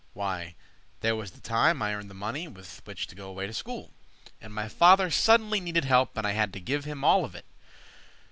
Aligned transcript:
Why, 0.13 0.55
there 1.01 1.15
was 1.15 1.29
the 1.29 1.39
time 1.41 1.79
I 1.83 1.93
earned 1.93 2.09
the 2.09 2.15
money 2.15 2.47
With 2.47 2.81
which 2.85 3.05
to 3.05 3.13
go 3.13 3.29
away 3.29 3.45
to 3.45 3.53
school, 3.53 3.91
And 4.41 4.51
my 4.51 4.67
father 4.67 5.11
suddenly 5.11 5.59
needed 5.59 5.85
help 5.85 6.17
And 6.17 6.25
I 6.25 6.31
had 6.31 6.51
to 6.53 6.59
give 6.59 6.85
him 6.85 7.03
all 7.03 7.23
of 7.23 7.35
it. 7.35 7.45